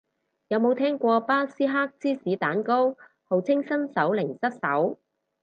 [0.47, 4.97] 有冇聽過巴斯克芝士蛋糕，號稱新手零失手